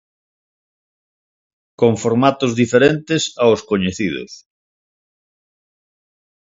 Con 1.79 1.93
formatos 2.03 2.51
diferentes 2.61 3.23
aos 3.43 3.61
coñecidos. 3.69 4.31